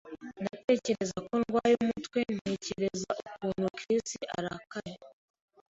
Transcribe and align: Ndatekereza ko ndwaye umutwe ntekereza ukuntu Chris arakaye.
Ndatekereza 0.41 1.17
ko 1.27 1.33
ndwaye 1.41 1.75
umutwe 1.83 2.19
ntekereza 2.35 3.11
ukuntu 3.21 3.65
Chris 3.77 4.07
arakaye. 4.37 4.95